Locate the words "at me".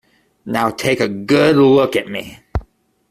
1.95-2.39